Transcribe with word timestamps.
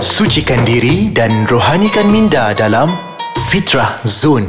Sucikan 0.00 0.64
diri 0.64 1.12
dan 1.12 1.44
rohanikan 1.44 2.08
minda 2.08 2.56
dalam 2.56 2.88
Fitrah 3.52 4.00
Zone. 4.08 4.48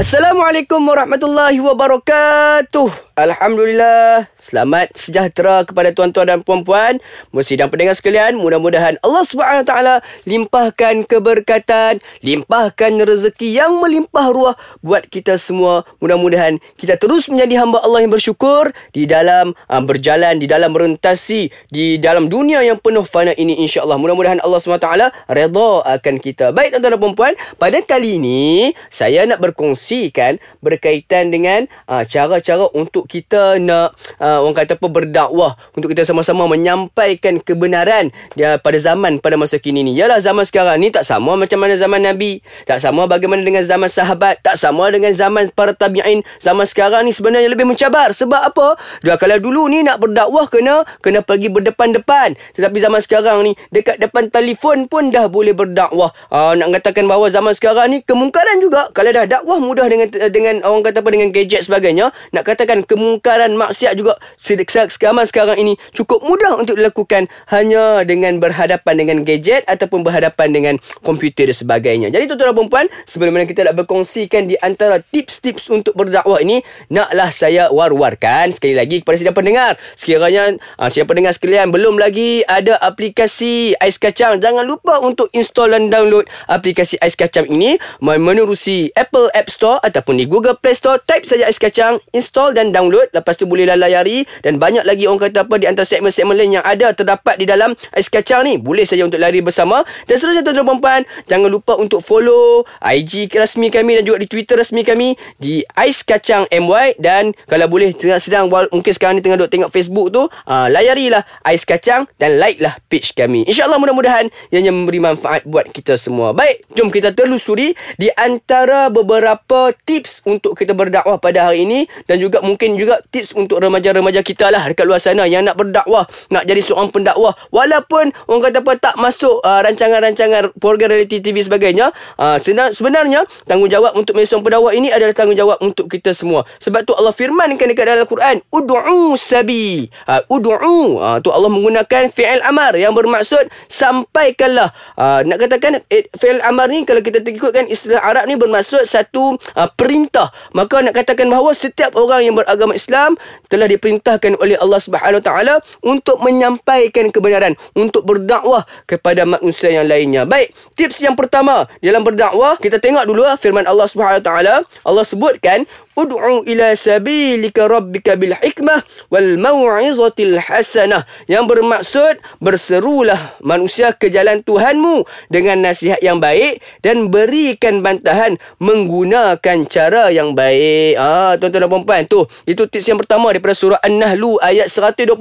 Assalamualaikum 0.00 0.80
warahmatullahi 0.80 1.60
wabarakatuh. 1.60 3.11
Alhamdulillah. 3.12 4.24
Selamat 4.40 4.96
sejahtera 4.96 5.68
kepada 5.68 5.92
tuan-tuan 5.92 6.32
dan 6.32 6.40
puan-puan. 6.40 6.96
Bersidang 7.28 7.68
pendengar 7.68 7.92
sekalian. 7.92 8.40
Mudah-mudahan 8.40 8.96
Allah 9.04 9.20
SWT 9.28 10.00
limpahkan 10.24 11.04
keberkatan. 11.04 12.00
Limpahkan 12.24 12.92
rezeki 13.04 13.60
yang 13.60 13.84
melimpah 13.84 14.32
ruah 14.32 14.56
buat 14.80 15.04
kita 15.12 15.36
semua. 15.36 15.84
Mudah-mudahan 16.00 16.56
kita 16.80 16.96
terus 16.96 17.28
menjadi 17.28 17.60
hamba 17.60 17.84
Allah 17.84 18.00
yang 18.00 18.16
bersyukur. 18.16 18.72
Di 18.96 19.04
dalam 19.04 19.52
uh, 19.68 19.82
berjalan, 19.84 20.40
di 20.40 20.48
dalam 20.48 20.72
merentasi. 20.72 21.52
Di 21.68 22.00
dalam 22.00 22.32
dunia 22.32 22.64
yang 22.64 22.80
penuh 22.80 23.04
fana 23.04 23.36
ini 23.36 23.60
insyaAllah. 23.60 24.00
Mudah-mudahan 24.00 24.40
Allah 24.40 24.56
SWT 24.56 24.88
reda 25.28 25.70
akan 25.84 26.14
kita. 26.16 26.56
Baik 26.56 26.80
tuan-tuan 26.80 26.96
dan 26.96 27.00
puan-puan. 27.04 27.32
Pada 27.60 27.76
kali 27.84 28.16
ini, 28.16 28.72
saya 28.88 29.28
nak 29.28 29.44
berkongsi 29.44 30.08
kan 30.08 30.40
berkaitan 30.64 31.28
dengan 31.28 31.68
uh, 31.92 32.08
cara-cara 32.08 32.72
untuk 32.72 33.01
untuk 33.02 33.18
kita 33.18 33.58
nak 33.58 33.98
uh, 34.22 34.46
orang 34.46 34.62
kata 34.62 34.78
apa 34.78 34.86
berdakwah 34.86 35.58
untuk 35.74 35.90
kita 35.90 36.06
sama-sama 36.06 36.46
menyampaikan 36.46 37.42
kebenaran 37.42 38.14
dia 38.38 38.62
pada 38.62 38.78
zaman 38.78 39.18
pada 39.18 39.34
masa 39.34 39.58
kini 39.58 39.82
ni. 39.82 39.98
Yalah 39.98 40.22
zaman 40.22 40.46
sekarang 40.46 40.78
ni 40.78 40.94
tak 40.94 41.02
sama 41.02 41.34
macam 41.34 41.58
mana 41.58 41.74
zaman 41.74 41.98
Nabi, 41.98 42.46
tak 42.62 42.78
sama 42.78 43.10
bagaimana 43.10 43.42
dengan 43.42 43.66
zaman 43.66 43.90
sahabat, 43.90 44.38
tak 44.46 44.54
sama 44.54 44.86
dengan 44.94 45.10
zaman 45.10 45.50
para 45.50 45.74
tabi'in. 45.74 46.22
Zaman 46.38 46.62
sekarang 46.62 47.02
ni 47.02 47.10
sebenarnya 47.10 47.50
lebih 47.50 47.66
mencabar. 47.66 48.14
Sebab 48.14 48.54
apa? 48.54 48.78
Dia 49.02 49.18
kalau 49.18 49.42
dulu 49.42 49.66
ni 49.66 49.82
nak 49.82 49.98
berdakwah 49.98 50.46
kena 50.46 50.86
kena 51.02 51.26
pergi 51.26 51.50
berdepan-depan. 51.50 52.38
Tetapi 52.54 52.76
zaman 52.78 53.02
sekarang 53.02 53.50
ni 53.50 53.58
dekat 53.74 53.98
depan 53.98 54.30
telefon 54.30 54.86
pun 54.86 55.10
dah 55.10 55.26
boleh 55.26 55.50
berdakwah. 55.50 56.14
Uh, 56.30 56.54
nak 56.54 56.78
katakan 56.78 57.10
bahawa 57.10 57.26
zaman 57.34 57.50
sekarang 57.50 57.90
ni 57.90 57.98
kemungkaran 58.06 58.62
juga 58.62 58.94
kalau 58.94 59.10
dah 59.10 59.26
dakwah 59.26 59.58
mudah 59.58 59.90
dengan 59.90 60.06
dengan 60.30 60.62
orang 60.62 60.86
kata 60.86 61.02
apa 61.02 61.10
dengan 61.10 61.34
gadget 61.34 61.66
sebagainya, 61.66 62.12
nak 62.30 62.44
katakan 62.44 62.84
kemungkaran 62.92 63.56
maksiat 63.56 63.96
juga 63.96 64.20
sekarang 64.36 65.24
sekarang 65.24 65.56
ini 65.56 65.72
cukup 65.96 66.20
mudah 66.20 66.60
untuk 66.60 66.76
dilakukan 66.76 67.32
hanya 67.48 68.04
dengan 68.04 68.36
berhadapan 68.36 69.00
dengan 69.00 69.16
gadget 69.24 69.64
ataupun 69.64 70.04
berhadapan 70.04 70.52
dengan 70.52 70.74
komputer 71.00 71.48
dan 71.48 71.56
sebagainya. 71.56 72.12
Jadi 72.12 72.28
tuan-tuan 72.28 72.52
dan 72.52 72.68
puan 72.68 72.86
sebelum 73.08 73.32
mana 73.32 73.48
kita 73.48 73.64
nak 73.64 73.80
berkongsikan 73.80 74.44
di 74.44 74.58
antara 74.60 74.98
tips-tips 75.00 75.70
untuk 75.70 75.96
berdakwah 75.96 76.42
ini, 76.42 76.60
naklah 76.92 77.30
saya 77.30 77.70
war-warkan 77.70 78.52
sekali 78.52 78.74
lagi 78.74 79.00
kepada 79.00 79.16
sidang 79.16 79.36
pendengar. 79.38 79.80
Sekiranya 79.94 80.58
uh, 80.76 80.92
sidang 80.92 81.08
pendengar 81.08 81.32
sekalian 81.32 81.70
belum 81.70 81.96
lagi 81.96 82.42
ada 82.44 82.76
aplikasi 82.82 83.78
Ais 83.78 83.96
Kacang, 83.96 84.42
jangan 84.42 84.66
lupa 84.66 84.98
untuk 84.98 85.30
install 85.32 85.72
dan 85.72 85.88
download 85.88 86.26
aplikasi 86.50 86.98
Ais 86.98 87.14
Kacang 87.14 87.46
ini 87.48 87.78
menerusi 88.02 88.90
Apple 88.98 89.30
App 89.32 89.48
Store 89.48 89.78
ataupun 89.86 90.18
di 90.18 90.26
Google 90.26 90.58
Play 90.58 90.74
Store. 90.74 90.98
Type 91.06 91.24
saja 91.24 91.46
Ais 91.46 91.62
Kacang, 91.62 92.02
install 92.10 92.58
dan 92.58 92.74
download 92.74 92.81
download 92.82 93.06
lepas 93.14 93.38
tu 93.38 93.46
boleh 93.46 93.70
layari 93.70 94.26
dan 94.42 94.58
banyak 94.58 94.82
lagi 94.82 95.06
orang 95.06 95.30
kata 95.30 95.46
apa 95.46 95.54
di 95.62 95.70
antara 95.70 95.86
segmen-segmen 95.86 96.34
lain 96.34 96.58
yang 96.58 96.66
ada 96.66 96.90
terdapat 96.90 97.38
di 97.38 97.46
dalam 97.46 97.78
ais 97.94 98.10
kacang 98.10 98.42
ni. 98.42 98.58
Boleh 98.58 98.82
saja 98.82 99.06
untuk 99.06 99.22
lari 99.22 99.38
bersama. 99.38 99.86
Dan 100.10 100.18
seterusnya 100.18 100.42
tuan-tuan 100.42 100.82
puan 100.82 101.02
jangan 101.30 101.46
lupa 101.46 101.78
untuk 101.78 102.02
follow 102.02 102.66
IG 102.82 103.30
rasmi 103.30 103.70
kami 103.70 104.02
dan 104.02 104.02
juga 104.02 104.18
di 104.18 104.26
Twitter 104.26 104.58
rasmi 104.58 104.82
kami 104.82 105.14
di 105.38 105.62
ais 105.78 106.02
kacang 106.02 106.50
MY 106.50 106.98
dan 106.98 107.30
kalau 107.46 107.70
boleh 107.70 107.94
tengah 107.94 108.18
sedang 108.18 108.50
mungkin 108.50 108.90
sekarang 108.90 109.20
ni 109.20 109.22
tengah 109.22 109.38
duk 109.38 109.50
tengok 109.52 109.70
Facebook 109.70 110.10
tu 110.10 110.26
uh, 110.26 110.66
layarilah 110.66 111.22
ais 111.46 111.62
kacang 111.62 112.10
dan 112.18 112.42
like 112.42 112.58
lah 112.58 112.74
page 112.90 113.14
kami. 113.14 113.46
Insyaallah 113.46 113.78
mudah-mudahan 113.78 114.26
ianya 114.50 114.74
memberi 114.74 114.98
manfaat 114.98 115.46
buat 115.46 115.70
kita 115.70 115.94
semua. 115.94 116.34
Baik 116.34 116.66
jom 116.74 116.90
kita 116.90 117.14
telusuri 117.14 117.76
di 118.00 118.10
antara 118.18 118.88
beberapa 118.88 119.70
tips 119.84 120.24
untuk 120.24 120.56
kita 120.56 120.72
berdakwah 120.72 121.20
pada 121.20 121.52
hari 121.52 121.68
ini. 121.68 121.86
Dan 122.08 122.18
juga 122.22 122.40
mungkin 122.40 122.71
mungkin 122.72 122.88
juga 122.88 123.04
tips 123.12 123.36
untuk 123.36 123.60
remaja-remaja 123.60 124.24
kita 124.24 124.48
lah 124.48 124.64
dekat 124.64 124.88
luar 124.88 124.96
sana 124.96 125.28
yang 125.28 125.44
nak 125.44 125.60
berdakwah, 125.60 126.08
nak 126.32 126.48
jadi 126.48 126.64
seorang 126.64 126.88
pendakwah. 126.88 127.36
Walaupun 127.52 128.16
orang 128.32 128.42
kata 128.48 128.58
apa 128.64 128.72
tak 128.80 128.94
masuk 128.96 129.44
uh, 129.44 129.60
rancangan-rancangan 129.60 130.56
program 130.56 130.96
reality 130.96 131.20
TV 131.20 131.44
sebagainya, 131.44 131.92
uh, 132.16 132.40
sebenarnya 132.72 133.28
tanggungjawab 133.44 133.92
untuk 133.92 134.16
menjadi 134.16 134.28
seorang 134.32 134.46
pendakwah 134.48 134.72
ini 134.72 134.88
adalah 134.88 135.12
tanggungjawab 135.12 135.58
untuk 135.60 135.92
kita 135.92 136.16
semua. 136.16 136.48
Sebab 136.64 136.88
tu 136.88 136.96
Allah 136.96 137.12
firmankan 137.12 137.68
dekat 137.68 137.84
dalam 137.84 138.08
Al-Quran, 138.08 138.36
Udu'u 138.48 139.20
sabi. 139.20 139.92
Uh, 140.08 140.22
Udu'u. 140.32 140.96
Uh, 140.96 141.18
tu 141.20 141.28
Allah 141.28 141.52
menggunakan 141.52 142.08
fi'il 142.08 142.40
amar 142.40 142.72
yang 142.80 142.96
bermaksud 142.96 143.52
sampaikanlah. 143.68 144.72
Uh, 144.96 145.20
nak 145.28 145.44
katakan 145.44 145.84
eh, 145.92 146.08
fi'il 146.16 146.40
amar 146.40 146.72
ni 146.72 146.88
kalau 146.88 147.04
kita 147.04 147.20
ikutkan 147.20 147.68
istilah 147.68 148.00
Arab 148.00 148.24
ni 148.30 148.40
bermaksud 148.40 148.88
satu 148.88 149.36
uh, 149.36 149.68
perintah. 149.74 150.32
Maka 150.56 150.80
nak 150.80 150.96
katakan 150.96 151.28
bahawa 151.28 151.52
setiap 151.52 151.92
orang 151.98 152.22
yang 152.22 152.34
beragama 152.38 152.61
agama 152.62 152.78
Islam 152.78 153.18
telah 153.50 153.66
diperintahkan 153.66 154.38
oleh 154.38 154.54
Allah 154.54 154.78
Subhanahu 154.78 155.18
Wa 155.18 155.26
Taala 155.26 155.54
untuk 155.82 156.22
menyampaikan 156.22 157.10
kebenaran, 157.10 157.58
untuk 157.74 158.06
berdakwah 158.06 158.62
kepada 158.86 159.26
manusia 159.26 159.74
yang 159.74 159.90
lainnya. 159.90 160.22
Baik, 160.22 160.54
tips 160.78 161.02
yang 161.02 161.18
pertama 161.18 161.66
dalam 161.82 162.06
berdakwah, 162.06 162.54
kita 162.62 162.78
tengok 162.78 163.02
dulu 163.02 163.26
ah, 163.26 163.34
firman 163.34 163.66
Allah 163.66 163.90
Subhanahu 163.90 164.22
Wa 164.22 164.26
Taala. 164.30 164.54
Allah 164.86 165.02
sebutkan 165.02 165.66
Ud'u 165.92 166.40
ila 166.48 166.72
sabilika 166.72 167.68
rabbika 167.68 168.16
bil 168.16 168.32
hikmah 168.32 168.80
wal 169.12 169.36
mau'izatil 169.36 170.40
hasanah 170.40 171.04
yang 171.28 171.44
bermaksud 171.44 172.16
berserulah 172.40 173.36
manusia 173.44 173.92
ke 173.92 174.08
jalan 174.08 174.40
Tuhanmu 174.40 175.04
dengan 175.28 175.60
nasihat 175.60 176.00
yang 176.00 176.16
baik 176.16 176.64
dan 176.80 177.12
berikan 177.12 177.84
bantahan 177.84 178.40
menggunakan 178.56 179.68
cara 179.68 180.08
yang 180.08 180.32
baik. 180.32 180.96
Ah 180.96 181.36
tuan-tuan 181.36 181.68
dan 181.68 181.68
puan-puan 181.68 182.02
tu 182.08 182.24
itu 182.52 182.68
tips 182.68 182.86
yang 182.92 183.00
pertama 183.00 183.32
daripada 183.32 183.56
surah 183.56 183.80
An-Nahl 183.80 184.38
ayat 184.44 184.68
125. 184.68 185.16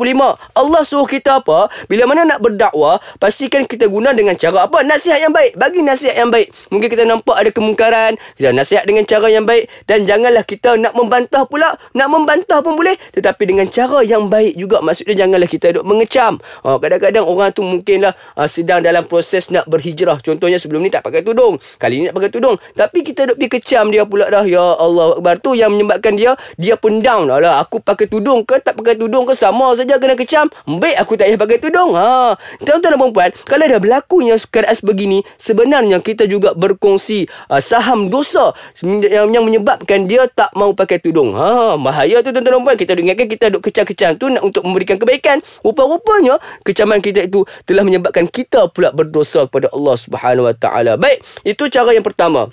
Allah 0.52 0.82
suruh 0.84 1.08
kita 1.08 1.40
apa? 1.40 1.72
Bila 1.88 2.04
mana 2.06 2.28
nak 2.28 2.44
berdakwah, 2.44 3.00
pastikan 3.18 3.64
kita 3.64 3.88
guna 3.88 4.12
dengan 4.12 4.36
cara 4.36 4.68
apa? 4.68 4.84
Nasihat 4.84 5.24
yang 5.24 5.34
baik. 5.34 5.56
Bagi 5.56 5.80
nasihat 5.82 6.16
yang 6.20 6.30
baik. 6.30 6.52
Mungkin 6.70 6.88
kita 6.92 7.04
nampak 7.08 7.36
ada 7.40 7.50
kemungkaran, 7.50 8.20
kita 8.36 8.52
nasihat 8.52 8.84
dengan 8.84 9.08
cara 9.08 9.28
yang 9.32 9.48
baik. 9.48 9.72
Dan 9.88 10.04
janganlah 10.04 10.44
kita 10.44 10.76
nak 10.76 10.94
membantah 10.94 11.48
pula. 11.48 11.80
Nak 11.96 12.08
membantah 12.12 12.60
pun 12.60 12.76
boleh. 12.76 13.00
Tetapi 13.16 13.44
dengan 13.48 13.68
cara 13.72 14.04
yang 14.04 14.28
baik 14.28 14.60
juga. 14.60 14.84
Maksudnya 14.84 15.16
janganlah 15.26 15.50
kita 15.50 15.74
duk 15.80 15.86
mengecam. 15.88 16.38
Oh, 16.68 16.78
kadang-kadang 16.78 17.24
orang 17.24 17.56
tu 17.56 17.64
mungkinlah 17.64 18.14
uh, 18.36 18.50
sedang 18.52 18.84
dalam 18.84 19.08
proses 19.08 19.48
nak 19.50 19.66
berhijrah. 19.72 20.20
Contohnya 20.20 20.60
sebelum 20.60 20.84
ni 20.84 20.92
tak 20.92 21.08
pakai 21.08 21.24
tudung. 21.24 21.58
Kali 21.80 22.04
ni 22.04 22.04
nak 22.12 22.16
pakai 22.20 22.32
tudung. 22.34 22.60
Tapi 22.76 23.02
kita 23.02 23.32
duk 23.32 23.38
pergi 23.40 23.50
kecam 23.58 23.90
dia 23.90 24.04
pula 24.04 24.28
dah. 24.28 24.44
Ya 24.44 24.76
Allah 24.76 25.18
Akbar. 25.18 25.40
Tu 25.40 25.56
yang 25.56 25.72
menyebabkan 25.72 26.20
dia 26.20 26.36
dia 26.60 26.76
pun 26.76 27.00
down 27.28 27.42
lah 27.42 27.62
aku 27.62 27.82
pakai 27.82 28.08
tudung 28.08 28.46
ke 28.46 28.62
tak 28.62 28.78
pakai 28.78 28.96
tudung 28.98 29.26
ke 29.26 29.34
sama 29.36 29.74
saja 29.76 29.98
kena 29.98 30.16
kecam 30.16 30.48
baik 30.66 30.98
aku 31.02 31.18
tak 31.18 31.30
payah 31.30 31.40
pakai 31.40 31.58
tudung 31.60 31.92
ha 31.98 32.38
tuan-tuan 32.64 32.96
dan 32.96 33.12
puan 33.12 33.30
kalau 33.46 33.66
dah 33.68 33.80
berlakunya 33.82 34.36
keadaan 34.50 34.76
sebegini 34.78 35.20
sebenarnya 35.38 35.98
kita 36.02 36.26
juga 36.26 36.54
berkongsi 36.56 37.28
uh, 37.50 37.62
saham 37.62 38.08
dosa 38.08 38.54
yang, 38.84 39.32
yang 39.32 39.44
menyebabkan 39.44 40.06
dia 40.06 40.28
tak 40.32 40.52
mau 40.56 40.72
pakai 40.72 41.00
tudung. 41.04 41.36
Ha, 41.36 41.76
bahaya 41.76 42.24
tu 42.24 42.32
tuan-tuan 42.32 42.60
dan 42.60 42.64
puan. 42.64 42.76
Kita 42.78 42.92
duk 42.96 43.04
ingatkan 43.04 43.28
kita 43.28 43.46
duk 43.52 43.62
kecam-kecam 43.64 44.12
tu 44.18 44.32
nak 44.32 44.44
untuk 44.44 44.64
memberikan 44.64 44.98
kebaikan. 44.98 45.40
Rupa-rupanya 45.66 46.38
kecaman 46.64 47.04
kita 47.04 47.26
itu 47.28 47.44
telah 47.68 47.84
menyebabkan 47.84 48.28
kita 48.28 48.72
pula 48.72 48.92
berdosa 48.92 49.46
kepada 49.48 49.72
Allah 49.72 49.96
Subhanahu 49.98 50.48
Wa 50.48 50.56
Taala. 50.56 50.94
Baik, 50.96 51.24
itu 51.44 51.68
cara 51.68 51.92
yang 51.92 52.06
pertama. 52.06 52.50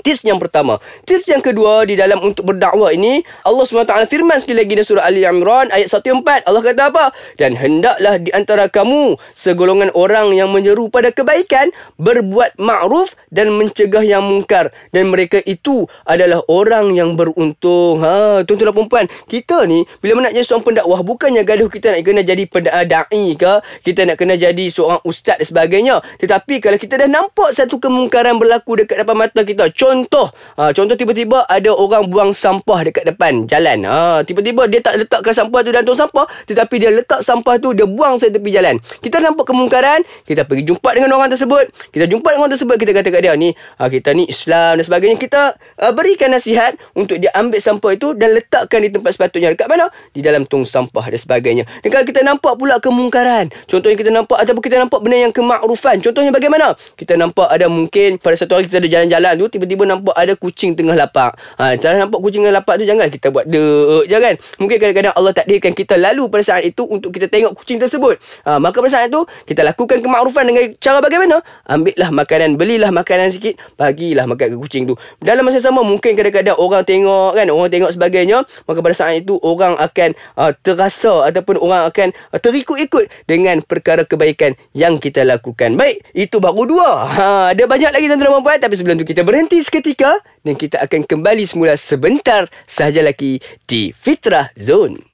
Tips 0.00 0.24
yang 0.24 0.40
pertama. 0.40 0.80
Tips 1.04 1.28
yang 1.28 1.44
kedua 1.44 1.84
di 1.84 2.00
dalam 2.00 2.16
untuk 2.24 2.48
berdakwah 2.48 2.96
ini, 2.96 3.20
Allah 3.44 3.60
SWT 3.68 4.08
firman 4.08 4.40
sekali 4.40 4.64
lagi 4.64 4.72
dalam 4.72 4.88
surah 4.88 5.04
Ali 5.04 5.20
Imran 5.28 5.68
ayat 5.68 5.92
1-4. 5.92 6.48
Allah 6.48 6.62
kata 6.64 6.82
apa? 6.88 7.04
Dan 7.36 7.52
hendaklah 7.52 8.16
di 8.16 8.32
antara 8.32 8.72
kamu 8.72 9.20
segolongan 9.36 9.92
orang 9.92 10.32
yang 10.32 10.48
menyeru 10.48 10.88
pada 10.88 11.12
kebaikan, 11.12 11.68
berbuat 12.00 12.56
ma'ruf 12.56 13.12
dan 13.28 13.52
mencegah 13.52 14.00
yang 14.00 14.24
mungkar. 14.24 14.72
Dan 14.96 15.12
mereka 15.12 15.44
itu 15.44 15.84
adalah 16.08 16.40
orang 16.48 16.96
yang 16.96 17.12
beruntung. 17.12 18.00
Ha, 18.00 18.48
tuan-tuan 18.48 18.72
dan 18.72 18.76
perempuan, 18.80 19.04
kita 19.28 19.68
ni 19.68 19.84
bila 20.00 20.24
nak 20.24 20.32
jadi 20.32 20.48
seorang 20.48 20.72
pendakwah, 20.72 21.04
bukannya 21.04 21.44
gaduh 21.44 21.68
kita 21.68 21.92
nak 21.92 22.00
kena 22.00 22.24
jadi 22.24 22.48
da'i 22.88 23.36
ke, 23.36 23.52
kita 23.84 24.08
nak 24.08 24.16
kena 24.16 24.40
jadi 24.40 24.64
seorang 24.72 25.04
ustaz 25.04 25.36
dan 25.36 25.44
sebagainya. 25.44 26.00
Tetapi 26.16 26.64
kalau 26.64 26.80
kita 26.80 26.96
dah 26.96 27.08
nampak 27.12 27.52
satu 27.52 27.76
kemungkaran 27.76 28.40
berlaku 28.40 28.80
dekat 28.80 29.04
depan 29.04 29.20
mata 29.20 29.44
kita, 29.44 29.68
Contoh, 29.82 30.30
ha, 30.54 30.70
contoh 30.70 30.94
tiba-tiba 30.94 31.42
ada 31.50 31.74
orang 31.74 32.06
buang 32.06 32.30
sampah 32.30 32.86
dekat 32.86 33.02
depan 33.02 33.50
jalan. 33.50 33.82
Ha, 33.82 34.22
tiba-tiba 34.22 34.70
dia 34.70 34.78
tak 34.78 34.94
letakkan 34.94 35.34
sampah 35.34 35.58
tu 35.66 35.74
dalam 35.74 35.82
tong 35.82 35.98
sampah, 35.98 36.22
tetapi 36.46 36.74
dia 36.78 36.94
letak 36.94 37.18
sampah 37.26 37.58
tu 37.58 37.74
dia 37.74 37.82
buang 37.82 38.14
saya 38.14 38.30
tepi 38.30 38.54
jalan. 38.54 38.78
Kita 38.78 39.18
nampak 39.18 39.42
kemungkaran, 39.50 40.06
kita 40.22 40.46
pergi 40.46 40.70
jumpa 40.70 40.86
dengan 40.94 41.18
orang 41.18 41.34
tersebut. 41.34 41.74
Kita 41.90 42.06
jumpa 42.06 42.30
dengan 42.30 42.46
orang 42.46 42.54
tersebut, 42.54 42.76
kita 42.78 42.94
kata 42.94 43.08
kat 43.10 43.20
dia 43.26 43.34
ni, 43.34 43.50
ha, 43.58 43.90
kita 43.90 44.14
ni 44.14 44.30
Islam 44.30 44.78
dan 44.78 44.84
sebagainya. 44.86 45.16
Kita 45.18 45.58
uh, 45.58 45.90
berikan 45.90 46.30
nasihat 46.30 46.78
untuk 46.94 47.18
dia 47.18 47.34
ambil 47.34 47.58
sampah 47.58 47.90
itu 47.90 48.14
dan 48.14 48.38
letakkan 48.38 48.86
di 48.86 48.90
tempat 48.94 49.18
sepatutnya. 49.18 49.50
Dekat 49.50 49.66
mana? 49.66 49.90
Di 50.14 50.22
dalam 50.22 50.46
tong 50.46 50.62
sampah 50.62 51.10
dan 51.10 51.18
sebagainya. 51.18 51.66
Dan 51.82 51.90
kalau 51.90 52.06
kita 52.06 52.22
nampak 52.22 52.54
pula 52.54 52.78
kemungkaran, 52.78 53.50
contohnya 53.66 53.98
kita 53.98 54.14
nampak 54.14 54.46
ataupun 54.46 54.62
kita 54.62 54.78
nampak 54.78 55.02
benda 55.02 55.26
yang 55.26 55.34
kemakrufan. 55.34 55.98
Contohnya 55.98 56.30
bagaimana? 56.30 56.78
Kita 56.94 57.18
nampak 57.18 57.50
ada 57.50 57.66
mungkin 57.66 58.22
pada 58.22 58.38
satu 58.38 58.62
hari 58.62 58.70
kita 58.70 58.78
ada 58.78 58.86
jalan-jalan 58.86 59.34
tu, 59.42 59.46
tiba-tiba 59.58 59.71
nampak 59.80 60.14
ada 60.16 60.36
kucing 60.36 60.76
tengah 60.76 60.96
lapak. 60.96 61.36
Ha, 61.56 61.76
cara 61.80 61.96
nampak 61.96 62.20
kucing 62.20 62.44
tengah 62.44 62.60
lapak 62.60 62.80
tu 62.80 62.84
jangan 62.84 63.06
kita 63.08 63.32
buat 63.32 63.48
dek 63.48 64.04
je 64.08 64.16
kan. 64.18 64.34
Mungkin 64.60 64.76
kadang-kadang 64.76 65.14
Allah 65.16 65.32
takdirkan 65.32 65.72
kita 65.72 65.94
lalu 65.96 66.28
pada 66.28 66.42
saat 66.44 66.62
itu 66.66 66.84
untuk 66.84 67.10
kita 67.14 67.28
tengok 67.28 67.56
kucing 67.56 67.78
tersebut. 67.78 68.18
Ha, 68.44 68.58
maka 68.58 68.78
pada 68.82 68.92
saat 68.92 69.08
itu 69.08 69.24
kita 69.48 69.64
lakukan 69.64 70.02
kemakrufan 70.02 70.44
dengan 70.48 70.64
cara 70.76 70.98
bagaimana? 71.00 71.40
Ambillah 71.64 72.10
makanan, 72.12 72.60
belilah 72.60 72.90
makanan 72.92 73.32
sikit, 73.32 73.56
bagilah 73.78 74.28
makan 74.28 74.46
ke 74.52 74.56
kucing 74.58 74.82
tu. 74.84 74.94
Dalam 75.22 75.46
masa 75.46 75.62
sama 75.62 75.80
mungkin 75.86 76.12
kadang-kadang 76.12 76.58
orang 76.58 76.82
tengok 76.84 77.38
kan, 77.38 77.46
orang 77.48 77.70
tengok 77.70 77.90
sebagainya, 77.94 78.44
maka 78.66 78.78
pada 78.82 78.94
saat 78.94 79.22
itu 79.22 79.38
orang 79.40 79.78
akan 79.78 80.12
uh, 80.36 80.52
terasa 80.60 81.30
ataupun 81.30 81.56
orang 81.62 81.88
akan 81.88 82.12
uh, 82.34 82.40
terikut-ikut 82.40 83.08
dengan 83.24 83.62
perkara 83.62 84.02
kebaikan 84.04 84.58
yang 84.74 84.98
kita 84.98 85.22
lakukan. 85.22 85.78
Baik, 85.78 86.02
itu 86.12 86.36
baru 86.42 86.62
dua. 86.66 86.90
Ha, 87.06 87.26
ada 87.54 87.64
banyak 87.64 87.90
lagi 87.94 88.06
tuan-tuan 88.10 88.32
dan 88.32 88.42
puan 88.42 88.58
tapi 88.58 88.74
sebelum 88.76 88.96
tu 89.00 89.06
kita 89.06 89.22
berhenti 89.22 89.61
seketika 89.62 90.18
dan 90.42 90.58
kita 90.58 90.82
akan 90.82 91.06
kembali 91.06 91.46
semula 91.46 91.78
sebentar 91.78 92.50
sahaja 92.66 93.00
lagi 93.00 93.38
di 93.64 93.94
Fitrah 93.94 94.50
Zone. 94.58 95.11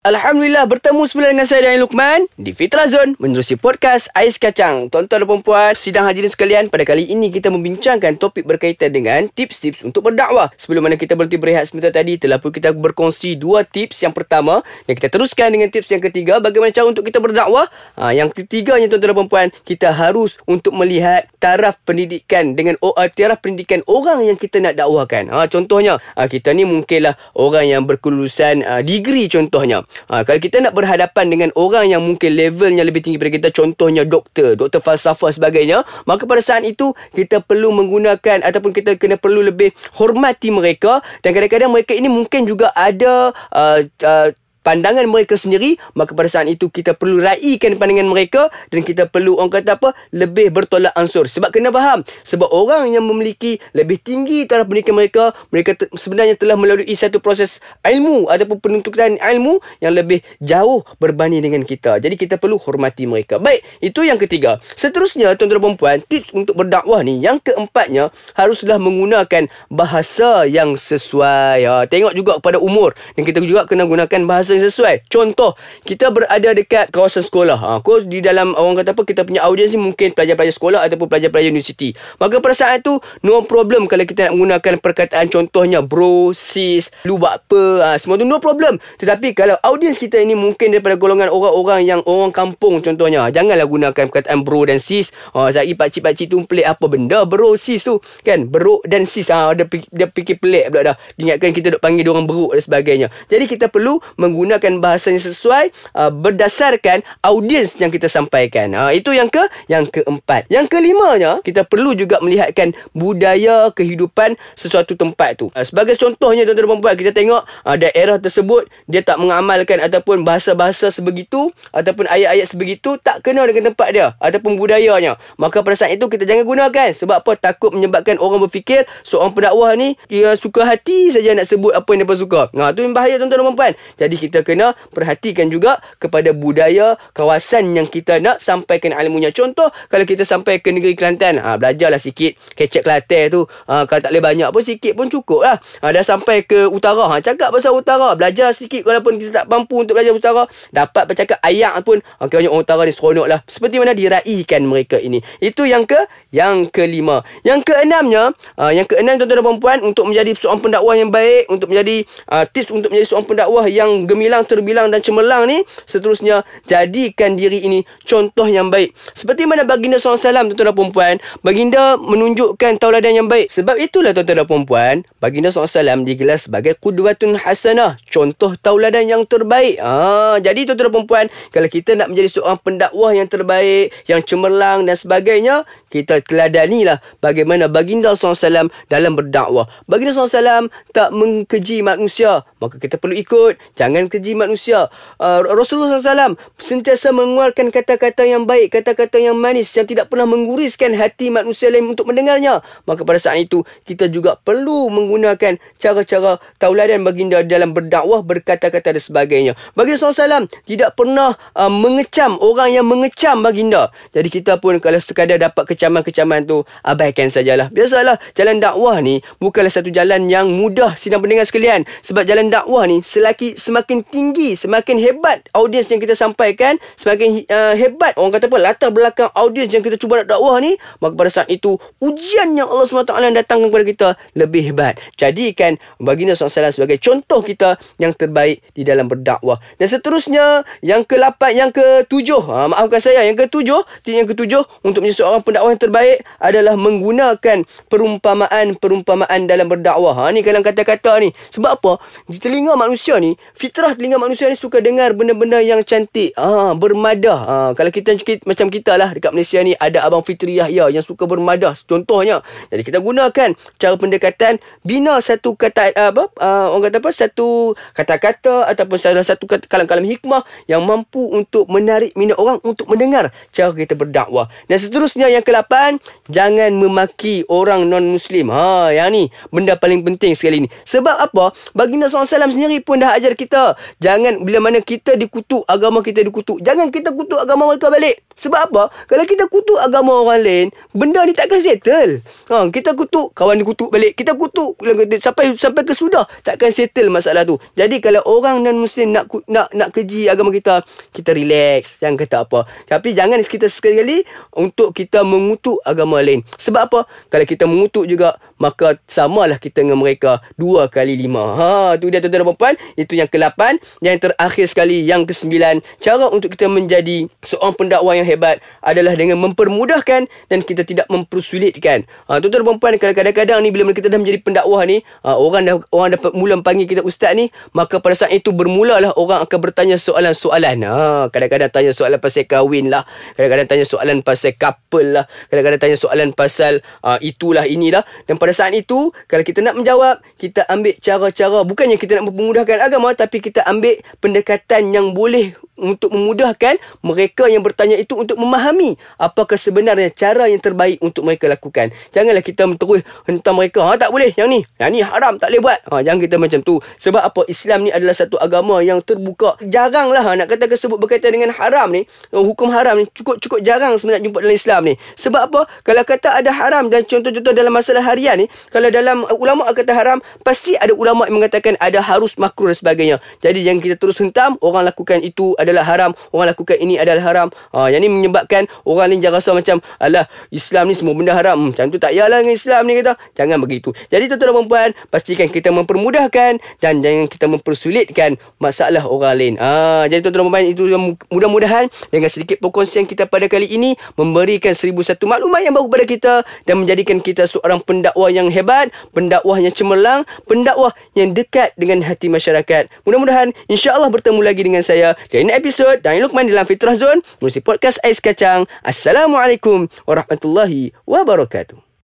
Alhamdulillah 0.00 0.64
bertemu 0.64 1.04
semula 1.04 1.28
dengan 1.28 1.44
saya 1.44 1.68
dan 1.68 1.76
Lukman 1.76 2.24
di 2.40 2.56
Fitra 2.56 2.88
Zone 2.88 3.20
menerusi 3.20 3.60
podcast 3.60 4.08
Ais 4.16 4.40
Kacang. 4.40 4.88
Tuan-tuan 4.88 5.28
dan 5.28 5.44
puan 5.44 5.76
sidang 5.76 6.08
hadirin 6.08 6.32
sekalian, 6.32 6.72
pada 6.72 6.88
kali 6.88 7.04
ini 7.04 7.28
kita 7.28 7.52
membincangkan 7.52 8.16
topik 8.16 8.48
berkaitan 8.48 8.96
dengan 8.96 9.28
tips-tips 9.28 9.84
untuk 9.84 10.08
berdakwah. 10.08 10.48
Sebelum 10.56 10.88
mana 10.88 10.96
kita 10.96 11.20
berhenti 11.20 11.36
berehat 11.36 11.68
sebentar 11.68 11.92
tadi, 11.92 12.16
telah 12.16 12.40
pun 12.40 12.48
kita 12.48 12.72
berkongsi 12.72 13.36
dua 13.36 13.60
tips. 13.60 14.00
Yang 14.00 14.24
pertama, 14.24 14.64
dan 14.88 14.96
kita 14.96 15.12
teruskan 15.12 15.52
dengan 15.52 15.68
tips 15.68 15.92
yang 15.92 16.00
ketiga, 16.00 16.40
bagaimana 16.40 16.72
cara 16.72 16.88
untuk 16.88 17.04
kita 17.04 17.20
berdakwah. 17.20 17.68
Ha, 18.00 18.16
yang 18.16 18.32
ketiganya 18.32 18.88
tuan-tuan 18.88 19.12
dan 19.12 19.28
puan 19.28 19.48
kita 19.68 19.92
harus 19.92 20.40
untuk 20.48 20.80
melihat 20.80 21.28
taraf 21.36 21.76
pendidikan 21.84 22.56
dengan 22.56 22.80
uh, 22.80 22.96
taraf 23.12 23.44
pendidikan 23.44 23.84
orang 23.84 24.24
yang 24.24 24.40
kita 24.40 24.64
nak 24.64 24.80
dakwahkan. 24.80 25.28
Ha, 25.28 25.44
contohnya, 25.52 26.00
ha, 26.16 26.24
kita 26.24 26.56
ni 26.56 26.64
mungkinlah 26.64 27.20
orang 27.36 27.68
yang 27.68 27.84
berkelulusan 27.84 28.64
uh, 28.64 28.80
degree 28.80 29.28
contohnya. 29.28 29.84
Ha, 30.10 30.22
kalau 30.22 30.38
kita 30.38 30.62
nak 30.62 30.74
berhadapan 30.74 31.26
dengan 31.30 31.50
orang 31.58 31.90
yang 31.90 32.02
mungkin 32.02 32.34
levelnya 32.34 32.86
lebih 32.86 33.02
tinggi 33.02 33.18
daripada 33.18 33.36
kita, 33.36 33.48
contohnya 33.54 34.02
doktor, 34.06 34.54
doktor 34.54 34.80
falsafah 34.82 35.30
sebagainya, 35.34 35.82
maka 36.06 36.26
pada 36.26 36.42
saat 36.42 36.62
itu 36.62 36.94
kita 37.14 37.42
perlu 37.42 37.74
menggunakan 37.74 38.42
ataupun 38.46 38.70
kita 38.70 38.94
kena 38.96 39.18
perlu 39.18 39.42
lebih 39.42 39.74
hormati 39.98 40.54
mereka. 40.54 41.02
Dan 41.22 41.34
kadang-kadang 41.34 41.70
mereka 41.70 41.92
ini 41.94 42.06
mungkin 42.06 42.46
juga 42.46 42.70
ada 42.74 43.34
uh, 43.54 43.80
uh, 43.82 44.28
pandangan 44.60 45.06
mereka 45.08 45.36
sendiri 45.36 45.80
maka 45.96 46.12
pada 46.12 46.28
saat 46.28 46.48
itu 46.48 46.68
kita 46.68 46.94
perlu 46.94 47.20
raikan 47.20 47.76
pandangan 47.80 48.08
mereka 48.08 48.42
dan 48.68 48.84
kita 48.84 49.08
perlu 49.08 49.40
orang 49.40 49.52
kata 49.60 49.76
apa 49.80 49.90
lebih 50.12 50.52
bertolak 50.52 50.92
ansur. 50.94 51.26
Sebab 51.26 51.50
kena 51.50 51.72
faham 51.72 52.04
sebab 52.24 52.48
orang 52.50 52.92
yang 52.92 53.04
memiliki 53.04 53.58
lebih 53.72 54.00
tinggi 54.00 54.44
taraf 54.44 54.68
pendidikan 54.68 54.96
mereka 54.96 55.24
mereka 55.50 55.76
te- 55.76 55.90
sebenarnya 55.96 56.36
telah 56.36 56.56
melalui 56.56 56.92
satu 56.92 57.18
proses 57.18 57.58
ilmu 57.82 58.28
ataupun 58.28 58.60
penuntutan 58.60 59.16
ilmu 59.16 59.58
yang 59.80 59.96
lebih 59.96 60.20
jauh 60.44 60.84
berbanding 61.00 61.40
dengan 61.40 61.62
kita. 61.64 61.96
Jadi 61.98 62.14
kita 62.20 62.36
perlu 62.36 62.60
hormati 62.60 63.08
mereka. 63.08 63.40
Baik 63.40 63.64
itu 63.80 64.04
yang 64.04 64.20
ketiga. 64.20 64.60
Seterusnya 64.76 65.32
tuan-tuan 65.34 65.72
dan 65.72 65.76
puan 65.76 65.98
tips 66.04 66.36
untuk 66.36 66.54
berdakwah 66.54 67.00
ni. 67.00 67.18
Yang 67.18 67.52
keempatnya 67.52 68.12
haruslah 68.36 68.76
menggunakan 68.76 69.48
bahasa 69.72 70.44
yang 70.44 70.76
sesuai. 70.76 71.58
Ha, 71.64 71.74
tengok 71.88 72.12
juga 72.12 72.32
pada 72.38 72.60
umur. 72.60 72.92
Dan 73.16 73.24
kita 73.24 73.40
juga 73.40 73.64
kena 73.64 73.88
gunakan 73.88 74.20
bahasa 74.28 74.59
sesuai. 74.66 75.06
Contoh, 75.06 75.54
kita 75.86 76.10
berada 76.10 76.50
dekat 76.50 76.90
kawasan 76.90 77.22
sekolah. 77.22 77.56
Ha, 77.56 77.68
kau 77.80 78.02
di 78.02 78.18
dalam 78.18 78.52
orang 78.58 78.82
kata 78.82 78.92
apa, 78.92 79.02
kita 79.06 79.22
punya 79.22 79.46
audiens 79.46 79.70
ni 79.72 79.80
mungkin 79.80 80.10
pelajar-pelajar 80.10 80.54
sekolah 80.58 80.80
ataupun 80.90 81.06
pelajar-pelajar 81.06 81.48
universiti. 81.54 81.94
Maka 82.18 82.42
pada 82.42 82.56
saat 82.58 82.82
tu, 82.82 82.98
no 83.22 83.46
problem 83.46 83.86
kalau 83.86 84.02
kita 84.02 84.28
nak 84.28 84.34
menggunakan 84.34 84.74
perkataan 84.82 85.30
contohnya 85.30 85.78
bro, 85.80 86.34
sis, 86.34 86.90
lu 87.06 87.16
buat 87.16 87.46
apa, 87.46 87.62
ha, 87.80 87.88
semua 87.94 88.18
tu 88.18 88.26
no 88.26 88.42
problem. 88.42 88.82
Tetapi 88.98 89.38
kalau 89.38 89.54
audiens 89.62 89.94
kita 89.94 90.18
ini 90.18 90.34
mungkin 90.34 90.74
daripada 90.74 90.98
golongan 90.98 91.30
orang-orang 91.30 91.86
yang 91.86 92.00
orang 92.02 92.34
kampung 92.34 92.82
contohnya, 92.82 93.30
janganlah 93.30 93.64
gunakan 93.64 94.04
perkataan 94.10 94.42
bro 94.42 94.66
dan 94.66 94.82
sis. 94.82 95.14
Ha, 95.32 95.54
saya 95.54 95.70
pakcik-pakcik 95.70 96.26
tu 96.26 96.42
pelik 96.42 96.66
apa 96.66 96.84
benda 96.90 97.22
bro, 97.22 97.54
sis 97.54 97.86
tu. 97.86 98.02
Kan, 98.26 98.50
bro 98.50 98.82
dan 98.82 99.06
sis. 99.06 99.30
Ha, 99.30 99.54
dia, 99.54 99.70
dia 99.70 100.10
fikir 100.10 100.42
pelik 100.42 100.80
pula 100.80 100.92
dah. 100.92 100.96
Ingatkan 101.20 101.50
kita 101.52 101.76
duk 101.76 101.82
panggil 101.84 102.08
dia 102.08 102.12
orang 102.16 102.24
beruk 102.24 102.56
dan 102.56 102.62
sebagainya. 102.64 103.08
Jadi 103.28 103.44
kita 103.44 103.66
perlu 103.68 104.00
menggunakan 104.16 104.39
menggunakan 104.40 104.80
bahasa 104.80 105.12
yang 105.12 105.20
sesuai 105.20 105.68
uh, 105.92 106.08
berdasarkan 106.08 107.04
audiens 107.20 107.76
yang 107.76 107.92
kita 107.92 108.08
sampaikan. 108.08 108.72
Uh, 108.72 108.88
itu 108.88 109.12
yang 109.12 109.28
ke 109.28 109.44
yang 109.68 109.84
keempat. 109.84 110.48
Yang 110.48 110.72
kelimanya, 110.72 111.44
kita 111.44 111.68
perlu 111.68 111.92
juga 111.92 112.16
melihatkan 112.24 112.72
budaya 112.96 113.68
kehidupan 113.76 114.40
sesuatu 114.56 114.96
tempat 114.96 115.36
tu. 115.36 115.52
Uh, 115.52 115.60
sebagai 115.60 116.00
contohnya 116.00 116.48
tuan-tuan 116.48 116.72
dan 116.72 116.80
puan 116.80 116.96
kita 116.96 117.12
tengok 117.12 117.44
uh, 117.44 117.76
daerah 117.76 118.16
tersebut 118.16 118.64
dia 118.88 119.04
tak 119.04 119.20
mengamalkan 119.20 119.76
ataupun 119.84 120.24
bahasa-bahasa 120.24 120.88
sebegitu 120.88 121.52
ataupun 121.76 122.08
ayat-ayat 122.08 122.48
sebegitu 122.48 122.96
tak 122.96 123.20
kena 123.20 123.44
dengan 123.44 123.76
tempat 123.76 123.88
dia 123.92 124.06
ataupun 124.16 124.56
budayanya. 124.56 125.20
Maka 125.36 125.60
pada 125.60 125.76
saat 125.76 125.92
itu 125.92 126.08
kita 126.08 126.24
jangan 126.24 126.48
gunakan 126.48 126.88
sebab 126.96 127.20
apa 127.20 127.32
takut 127.36 127.76
menyebabkan 127.76 128.16
orang 128.16 128.40
berfikir 128.40 128.88
seorang 129.04 129.36
pendakwah 129.36 129.76
ni 129.76 130.00
dia 130.08 130.32
suka 130.40 130.64
hati 130.64 131.12
saja 131.12 131.36
nak 131.36 131.44
sebut 131.44 131.76
apa 131.76 131.88
yang 131.92 132.08
dia 132.08 132.16
suka. 132.16 132.48
Nah, 132.56 132.72
tu 132.72 132.80
yang 132.80 132.96
bahaya 132.96 133.20
tuan-tuan 133.20 133.52
dan 133.52 133.56
puan. 133.58 133.72
Jadi 133.98 134.14
kita 134.30 134.46
kena 134.46 134.78
perhatikan 134.94 135.50
juga 135.50 135.82
kepada 135.98 136.30
budaya 136.30 136.94
kawasan 137.10 137.74
yang 137.74 137.90
kita 137.90 138.22
nak 138.22 138.38
sampaikan 138.38 138.94
ilmunya. 138.94 139.34
Contoh, 139.34 139.74
kalau 139.90 140.06
kita 140.06 140.22
sampai 140.22 140.62
ke 140.62 140.70
negeri 140.70 140.94
Kelantan, 140.94 141.42
ha, 141.42 141.58
belajarlah 141.58 141.98
sikit 141.98 142.38
kecek 142.54 142.86
Kelantan 142.86 143.34
tu. 143.34 143.40
Ha, 143.66 143.90
kalau 143.90 143.98
tak 143.98 144.14
boleh 144.14 144.22
banyak 144.22 144.48
pun, 144.54 144.62
sikit 144.62 144.92
pun 144.94 145.10
cukup 145.10 145.40
lah. 145.42 145.56
Ha, 145.82 145.90
dah 145.90 146.04
sampai 146.06 146.46
ke 146.46 146.70
utara, 146.70 147.10
ha, 147.10 147.18
cakap 147.18 147.50
pasal 147.50 147.74
utara. 147.74 148.14
Belajar 148.14 148.54
sikit 148.54 148.86
walaupun 148.86 149.18
kita 149.18 149.42
tak 149.42 149.46
mampu 149.50 149.82
untuk 149.82 149.98
belajar 149.98 150.14
utara. 150.14 150.46
Dapat 150.70 151.02
bercakap 151.10 151.38
ayat 151.42 151.74
pun, 151.82 151.98
ha, 151.98 152.30
banyak 152.30 152.46
orang 152.46 152.62
utara 152.62 152.82
ni 152.86 152.94
seronok 152.94 153.26
lah. 153.26 153.40
Seperti 153.50 153.82
mana 153.82 153.92
diraikan 153.92 154.62
mereka 154.62 154.96
ini. 155.02 155.18
Itu 155.42 155.66
yang 155.66 155.82
ke 155.82 155.98
yang 156.30 156.70
kelima. 156.70 157.26
Yang 157.42 157.74
keenamnya, 157.74 158.30
uh, 158.54 158.70
yang 158.70 158.86
keenam 158.86 159.18
tuan-tuan 159.18 159.42
dan 159.42 159.58
puan 159.58 159.78
untuk 159.82 160.06
menjadi 160.06 160.30
seorang 160.38 160.62
pendakwah 160.62 160.94
yang 160.94 161.10
baik, 161.10 161.50
untuk 161.50 161.68
menjadi 161.74 162.06
uh, 162.30 162.44
tips 162.46 162.70
untuk 162.70 162.94
menjadi 162.94 163.06
seorang 163.10 163.26
pendakwah 163.26 163.66
yang 163.66 164.06
gemilang, 164.20 164.44
terbilang 164.44 164.92
dan 164.92 165.00
cemerlang 165.00 165.48
ni, 165.48 165.64
seterusnya 165.88 166.44
jadikan 166.68 167.40
diri 167.40 167.64
ini 167.64 167.88
contoh 168.04 168.44
yang 168.44 168.68
baik. 168.68 168.92
Seperti 169.16 169.48
mana 169.48 169.64
baginda 169.64 169.96
SAW 169.96 170.20
tuan-tuan 170.52 170.76
dan 170.76 170.92
puan, 170.92 171.16
baginda 171.40 171.96
menunjukkan 171.96 172.76
tauladan 172.76 173.24
yang 173.24 173.28
baik. 173.32 173.48
Sebab 173.48 173.80
itulah 173.80 174.12
tuan-tuan 174.12 174.44
dan 174.44 174.64
puan, 174.68 174.96
baginda 175.24 175.48
SAW 175.48 176.04
digelar 176.04 176.36
sebagai 176.36 176.76
qudwatun 176.76 177.40
hasanah, 177.40 177.96
contoh 178.12 178.52
tauladan 178.60 179.08
yang 179.08 179.24
terbaik. 179.24 179.80
Ah, 179.80 180.36
jadi 180.36 180.68
tuan-tuan 180.68 180.92
dan 180.92 181.04
puan, 181.08 181.26
kalau 181.48 181.68
kita 181.72 181.96
nak 181.96 182.12
menjadi 182.12 182.28
seorang 182.36 182.60
pendakwah 182.60 183.16
yang 183.16 183.24
terbaik, 183.24 183.96
yang 184.04 184.20
cemerlang 184.20 184.84
dan 184.84 185.00
sebagainya, 185.00 185.64
kita 185.88 186.20
teladanilah 186.20 187.00
bagaimana 187.24 187.72
baginda 187.72 188.12
SAW 188.12 188.68
dalam 188.92 189.12
berdakwah. 189.16 189.64
Baginda 189.88 190.12
SAW 190.12 190.68
tak 190.92 191.14
mengkeji 191.14 191.80
manusia. 191.80 192.42
Maka 192.58 192.76
kita 192.76 192.98
perlu 192.98 193.14
ikut. 193.14 193.56
Jangan 193.78 194.09
keji 194.10 194.34
manusia. 194.34 194.90
Uh, 195.16 195.46
Rasulullah 195.46 196.02
SAW 196.02 196.34
sentiasa 196.58 197.14
mengeluarkan 197.14 197.70
kata-kata 197.70 198.26
yang 198.26 198.44
baik. 198.44 198.74
Kata-kata 198.74 199.22
yang 199.22 199.38
manis. 199.38 199.70
Yang 199.72 199.96
tidak 199.96 200.10
pernah 200.10 200.26
menguriskan 200.26 200.92
hati 200.98 201.30
manusia 201.30 201.70
lain 201.70 201.86
untuk 201.86 202.10
mendengarnya. 202.10 202.60
Maka 202.84 203.06
pada 203.06 203.22
saat 203.22 203.38
itu, 203.38 203.62
kita 203.86 204.10
juga 204.10 204.34
perlu 204.36 204.90
menggunakan 204.90 205.56
cara-cara 205.78 206.42
tauladan 206.58 207.06
baginda 207.06 207.40
dalam 207.46 207.70
berdakwah, 207.70 208.26
berkata-kata 208.26 208.98
dan 208.98 209.02
sebagainya. 209.02 209.52
Baginda 209.78 210.02
SAW 210.02 210.50
tidak 210.66 210.98
pernah 210.98 211.38
uh, 211.54 211.70
mengecam 211.70 212.36
orang 212.42 212.74
yang 212.74 212.86
mengecam 212.90 213.40
baginda. 213.40 213.94
Jadi 214.10 214.28
kita 214.28 214.58
pun 214.58 214.82
kalau 214.82 214.98
sekadar 214.98 215.38
dapat 215.38 215.70
kecaman 215.70 216.02
kecaman 216.02 216.42
tu 216.42 216.66
abaikan 216.82 217.30
sajalah. 217.30 217.70
Biasalah 217.70 218.18
jalan 218.34 218.58
dakwah 218.58 218.98
ni 218.98 219.22
bukanlah 219.38 219.70
satu 219.70 219.92
jalan 219.92 220.26
yang 220.26 220.50
mudah 220.50 220.98
sidang 220.98 221.22
pendengar 221.22 221.46
sekalian. 221.46 221.86
Sebab 222.02 222.26
jalan 222.26 222.50
dakwah 222.50 222.88
ni 222.88 223.04
selagi 223.04 223.54
semakin 223.60 223.99
tinggi, 224.06 224.56
semakin 224.56 224.96
hebat 224.98 225.44
audiens 225.52 225.86
yang 225.90 226.00
kita 226.00 226.16
sampaikan, 226.16 226.76
semakin 226.96 227.44
uh, 227.48 227.74
hebat 227.76 228.16
orang 228.16 228.32
kata 228.36 228.46
apa 228.48 228.58
latar 228.58 228.90
belakang 228.92 229.30
audiens 229.36 229.70
yang 229.70 229.84
kita 229.84 230.00
cuba 230.00 230.22
nak 230.22 230.36
dakwah 230.36 230.56
ni, 230.58 230.76
maka 230.98 231.14
pada 231.14 231.30
saat 231.30 231.48
itu 231.52 231.76
ujian 232.00 232.56
yang 232.56 232.68
Allah 232.68 232.86
SWT 232.86 233.12
datangkan 233.12 233.68
kepada 233.68 233.86
kita 233.86 234.08
lebih 234.36 234.72
hebat. 234.72 234.96
Jadikan 235.16 235.76
baginda 236.00 236.32
SAW 236.32 236.72
sebagai 236.72 236.98
contoh 236.98 237.40
kita 237.44 237.76
yang 238.00 238.16
terbaik 238.16 238.64
di 238.72 238.82
dalam 238.82 239.06
berdakwah. 239.06 239.60
Dan 239.76 239.86
seterusnya 239.86 240.64
yang 240.80 241.04
ke-8, 241.04 241.40
yang 241.52 241.70
ke-7, 241.70 242.30
ha, 242.46 242.70
maafkan 242.70 243.00
saya, 243.00 243.24
yang 243.26 243.36
ke-7, 243.36 243.70
yang 244.08 244.26
ke-7 244.26 244.54
untuk 244.82 245.04
menjadi 245.04 245.24
seorang 245.24 245.42
pendakwah 245.44 245.70
yang 245.72 245.82
terbaik 245.82 246.16
adalah 246.40 246.74
menggunakan 246.78 247.64
perumpamaan-perumpamaan 247.90 249.46
dalam 249.46 249.66
berdakwah. 249.66 250.14
Ha 250.16 250.30
ni 250.30 250.40
kalau 250.46 250.62
kata-kata 250.62 251.18
ni. 251.20 251.30
Sebab 251.50 251.70
apa? 251.80 251.92
Di 252.26 252.38
telinga 252.38 252.74
manusia 252.78 253.18
ni, 253.18 253.34
fitrah 253.54 253.89
telinga 253.94 254.18
manusia 254.18 254.46
ni 254.50 254.56
suka 254.56 254.78
dengar 254.78 255.12
benda-benda 255.14 255.60
yang 255.60 255.82
cantik. 255.86 256.34
Ha 256.38 256.74
bermadah. 256.74 257.38
Ha 257.44 257.56
kalau 257.78 257.90
kita, 257.92 258.16
macam 258.46 258.66
kita 258.70 258.94
lah 258.98 259.14
dekat 259.14 259.30
Malaysia 259.34 259.58
ni 259.62 259.74
ada 259.78 260.04
abang 260.06 260.22
Fitriah 260.24 260.68
ya 260.68 260.90
yang 260.90 261.02
suka 261.04 261.24
bermadah 261.24 261.74
contohnya. 261.86 262.42
Jadi 262.70 262.82
kita 262.86 262.98
gunakan 263.02 263.54
cara 263.78 263.94
pendekatan 263.98 264.58
bina 264.82 265.18
satu 265.18 265.54
kata 265.54 265.94
apa? 265.94 266.30
Uh, 266.36 266.74
orang 266.74 266.90
kata 266.90 266.96
apa? 267.02 267.10
Satu 267.10 267.48
kata-kata 267.94 268.68
ataupun 268.70 268.96
salah 269.00 269.26
satu 269.26 269.44
kalam-kalam 269.46 270.06
hikmah 270.06 270.42
yang 270.66 270.82
mampu 270.84 271.30
untuk 271.30 271.66
menarik 271.70 272.14
minat 272.18 272.36
orang 272.38 272.58
untuk 272.62 272.86
mendengar 272.90 273.32
cara 273.50 273.72
kita 273.72 273.94
berdakwah. 273.96 274.50
Dan 274.66 274.78
seterusnya 274.78 275.26
yang 275.30 275.42
ke-8, 275.42 275.98
jangan 276.30 276.70
memaki 276.74 277.42
orang 277.50 277.86
non-muslim. 277.86 278.52
Ha, 278.52 278.94
yang 278.94 279.10
ni 279.10 279.28
benda 279.50 279.74
paling 279.74 280.02
penting 280.06 280.34
sekali 280.34 280.66
ni. 280.66 280.68
Sebab 280.86 281.16
apa? 281.16 281.52
Baginda 281.74 282.06
SAW 282.06 282.26
sendiri 282.26 282.80
pun 282.82 283.02
dah 283.02 283.14
ajar 283.16 283.34
kita. 283.34 283.74
Jangan 284.00 284.42
bila 284.42 284.58
mana 284.64 284.80
kita 284.80 285.14
dikutuk, 285.14 285.68
agama 285.68 286.00
kita 286.00 286.24
dikutuk. 286.24 286.58
Jangan 286.64 286.88
kita 286.88 287.12
kutuk 287.12 287.38
agama 287.38 287.68
mereka 287.70 287.92
balik. 287.92 288.24
Sebab 288.40 288.60
apa? 288.72 288.82
Kalau 289.04 289.24
kita 289.28 289.44
kutuk 289.52 289.76
agama 289.76 290.24
orang 290.24 290.40
lain, 290.40 290.66
benda 290.96 291.20
ni 291.28 291.36
takkan 291.36 291.60
settle. 291.60 292.24
Ha, 292.48 292.72
kita 292.72 292.96
kutuk, 292.96 293.36
kawan 293.36 293.60
dikutuk 293.60 293.92
balik. 293.92 294.16
Kita 294.16 294.32
kutuk 294.32 294.80
sampai 295.20 295.54
sampai 295.60 295.82
ke 295.84 295.92
sudah 295.92 296.24
takkan 296.40 296.72
settle 296.72 297.12
masalah 297.12 297.44
tu. 297.44 297.60
Jadi 297.76 298.00
kalau 298.00 298.24
orang 298.24 298.64
non-muslim 298.64 299.12
nak 299.12 299.28
nak 299.44 299.68
nak 299.76 299.92
keji 299.92 300.26
agama 300.32 300.48
kita, 300.48 300.80
kita 301.12 301.36
relax. 301.36 302.00
Jangan 302.00 302.16
kata 302.16 302.36
apa. 302.48 302.60
Tapi 302.88 303.12
jangan 303.12 303.38
kita 303.44 303.68
sekali-kali 303.68 304.24
untuk 304.56 304.96
kita 304.96 305.20
mengutuk 305.26 305.78
agama 305.84 306.24
lain. 306.24 306.40
Sebab 306.56 306.82
apa? 306.88 307.00
Kalau 307.28 307.44
kita 307.44 307.68
mengutuk 307.68 308.08
juga, 308.08 308.40
maka 308.56 308.96
samalah 309.04 309.60
kita 309.60 309.84
dengan 309.84 310.00
mereka 310.00 310.40
dua 310.56 310.88
kali 310.88 311.14
lima. 311.18 311.44
Ha, 311.60 311.68
tu 312.00 312.08
dia 312.08 312.24
tuan-tuan 312.24 312.46
dan 312.46 312.56
puan 312.56 312.74
Itu 312.96 313.12
yang 313.18 313.28
ke-8. 313.28 313.69
Yang 314.02 314.30
terakhir 314.30 314.66
sekali, 314.66 315.04
yang 315.04 315.28
ke-9. 315.28 315.84
Cara 316.00 316.24
untuk 316.32 316.50
kita 316.56 316.66
menjadi 316.66 317.28
seorang 317.44 317.76
pendakwah 317.76 318.16
yang 318.16 318.26
hebat 318.26 318.58
adalah 318.80 319.14
dengan 319.14 319.38
mempermudahkan 319.44 320.26
dan 320.26 320.58
kita 320.64 320.82
tidak 320.82 321.06
mempersulitkan. 321.12 322.08
Ha, 322.26 322.40
tuan-tuan 322.40 322.64
dan 322.66 322.78
puan 322.80 322.94
kadang-kadang 322.96 323.58
ni 323.60 323.68
bila 323.70 323.92
kita 323.92 324.08
dah 324.08 324.16
menjadi 324.16 324.40
pendakwah 324.40 324.82
ni, 324.86 325.02
ha, 325.26 325.36
orang 325.36 325.66
dah 325.66 325.76
orang 325.90 326.16
dapat 326.16 326.32
mula 326.32 326.54
panggil 326.64 326.86
kita 326.86 327.02
ustaz 327.02 327.34
ni, 327.34 327.50
maka 327.74 327.98
pada 327.98 328.14
saat 328.14 328.32
itu 328.32 328.54
bermulalah 328.54 329.12
orang 329.18 329.42
akan 329.44 329.58
bertanya 329.58 329.98
soalan-soalan. 329.98 330.86
Ha, 330.86 331.28
kadang-kadang 331.28 331.68
tanya 331.74 331.90
soalan 331.90 332.22
pasal 332.22 332.46
kahwin 332.46 332.86
lah. 332.86 333.02
Kadang-kadang 333.34 333.66
tanya 333.66 333.84
soalan 333.84 334.22
pasal 334.22 334.54
couple 334.54 335.08
lah. 335.18 335.24
Kadang-kadang 335.50 335.80
tanya 335.82 335.96
soalan 335.98 336.30
pasal 336.30 336.72
uh, 337.02 337.18
itulah 337.18 337.66
inilah. 337.66 338.06
Dan 338.30 338.38
pada 338.38 338.54
saat 338.54 338.70
itu, 338.78 339.10
kalau 339.26 339.42
kita 339.42 339.58
nak 339.58 339.74
menjawab, 339.74 340.22
kita 340.38 340.62
ambil 340.70 340.94
cara-cara. 341.02 341.58
Bukannya 341.66 341.98
kita 341.98 342.22
nak 342.22 342.30
memudahkan 342.30 342.78
agama, 342.78 343.10
tapi 343.18 343.42
kita 343.42 343.49
ambil 343.66 343.98
pendekatan 344.22 344.94
yang 344.94 345.10
boleh 345.10 345.58
untuk 345.80 346.12
memudahkan 346.12 346.76
mereka 347.00 347.48
yang 347.48 347.64
bertanya 347.64 347.96
itu 347.96 348.14
untuk 348.20 348.36
memahami 348.36 349.00
apakah 349.16 349.56
sebenarnya 349.56 350.12
cara 350.12 350.46
yang 350.46 350.60
terbaik 350.60 351.00
untuk 351.00 351.24
mereka 351.24 351.48
lakukan. 351.48 351.90
Janganlah 352.12 352.44
kita 352.44 352.68
terus 352.76 353.02
hentam 353.24 353.56
mereka, 353.56 353.82
ha 353.88 353.96
tak 353.96 354.12
boleh 354.12 354.30
yang 354.36 354.52
ni. 354.52 354.62
Yang 354.76 354.90
ni 354.92 355.00
haram 355.00 355.40
tak 355.40 355.50
boleh 355.50 355.62
buat. 355.64 355.80
Ha 355.88 356.04
jangan 356.04 356.20
kita 356.20 356.36
macam 356.36 356.60
tu. 356.60 356.78
Sebab 357.00 357.22
apa 357.24 357.40
Islam 357.48 357.88
ni 357.88 357.90
adalah 357.90 358.12
satu 358.12 358.36
agama 358.36 358.84
yang 358.84 359.00
terbuka. 359.00 359.56
Jaranglah 359.64 360.22
nak 360.36 360.46
kata 360.46 360.76
sebut 360.76 361.00
berkaitan 361.00 361.32
dengan 361.32 361.50
haram 361.56 361.88
ni, 361.90 362.04
hukum 362.30 362.68
haram 362.70 363.00
ni 363.00 363.08
cukup-cukup 363.16 363.64
jarang 363.64 363.96
sebenarnya 363.96 364.28
jumpa 364.28 364.38
dalam 364.44 364.56
Islam 364.56 364.80
ni. 364.86 364.94
Sebab 365.16 365.42
apa? 365.50 365.60
Kalau 365.82 366.02
kata 366.04 366.28
ada 366.40 366.50
haram 366.52 366.92
dan 366.92 367.06
contoh-contoh 367.08 367.52
dalam 367.56 367.72
masalah 367.72 368.04
harian 368.04 368.36
ni, 368.40 368.46
kalau 368.68 368.88
dalam 368.92 369.24
ulama 369.36 369.68
kata 369.72 369.92
haram, 369.96 370.18
pasti 370.44 370.76
ada 370.76 370.92
ulama 370.92 371.26
yang 371.26 371.40
mengatakan 371.40 371.78
ada 371.80 372.02
harus 372.02 372.36
makruh 372.36 372.68
dan 372.68 372.76
sebagainya. 372.76 373.16
Jadi 373.40 373.64
jangan 373.64 373.80
kita 373.80 373.96
terus 373.96 374.18
hentam 374.20 374.56
orang 374.60 374.88
lakukan 374.88 375.22
itu 375.24 375.54
ada 375.56 375.69
adalah 375.70 375.86
haram 375.86 376.10
orang 376.34 376.52
lakukan 376.52 376.76
ini 376.82 376.98
adalah 376.98 377.22
haram. 377.22 377.48
Ha, 377.70 377.88
yang 377.88 378.02
ni 378.02 378.10
menyebabkan 378.10 378.66
orang 378.82 379.14
lain 379.14 379.20
jangan 379.22 379.38
rasa 379.38 379.50
macam 379.54 379.76
alah 380.02 380.26
Islam 380.50 380.90
ni 380.90 380.94
semua 380.98 381.14
benda 381.14 381.32
haram. 381.32 381.56
Hmm, 381.56 381.70
macam 381.72 381.86
tu 381.88 381.98
tak 382.02 382.12
yalah 382.12 382.42
dengan 382.42 382.54
Islam 382.58 382.82
ni 382.90 382.92
kata. 383.00 383.12
Jangan 383.38 383.58
begitu. 383.62 383.88
Jadi 384.10 384.24
tuan-tuan 384.30 384.50
dan 384.50 384.66
puan 384.66 384.90
pastikan 385.08 385.48
kita 385.48 385.68
mempermudahkan 385.70 386.52
dan 386.82 386.92
jangan 387.00 387.26
kita 387.30 387.46
mempersulitkan 387.46 388.36
masalah 388.58 389.06
orang 389.06 389.34
lain. 389.38 389.54
Ha, 389.56 390.06
jadi 390.10 390.20
tuan-tuan 390.26 390.50
dan 390.50 390.52
puan 390.52 390.64
itu 390.66 390.82
mudah-mudahan 391.30 391.84
dengan 392.10 392.28
sedikit 392.28 392.58
perkongsian 392.58 393.06
kita 393.06 393.30
pada 393.30 393.46
kali 393.46 393.70
ini 393.70 393.94
memberikan 394.18 394.74
seribu 394.74 395.00
satu 395.06 395.30
maklumat 395.30 395.62
yang 395.62 395.72
baru 395.76 395.86
kepada 395.86 396.04
kita 396.06 396.34
dan 396.66 396.74
menjadikan 396.82 397.22
kita 397.22 397.46
seorang 397.46 397.78
pendakwah 397.84 398.28
yang 398.28 398.50
hebat 398.50 398.90
pendakwah 399.14 399.58
yang 399.58 399.72
cemerlang 399.74 400.22
pendakwah 400.46 400.92
yang 401.14 401.32
dekat 401.34 401.74
dengan 401.76 402.02
hati 402.04 402.26
masyarakat. 402.26 402.88
Mudah-mudahan 403.04 403.52
insya-Allah 403.70 404.08
bertemu 404.08 404.40
lagi 404.40 404.62
dengan 404.64 404.82
saya 404.82 405.14
di 405.28 405.40
episod. 405.60 406.00
Daniel 406.00 406.32
Lukman 406.32 406.48
dalam 406.48 406.64
Fitrah 406.64 406.96
Zone. 406.96 407.20
Mesti 407.44 407.60
Podcast 407.60 408.00
Ais 408.00 408.18
Kacang. 408.18 408.64
Assalamualaikum 408.80 409.86
warahmatullahi 410.08 410.96
wabarakatuh 411.04 411.89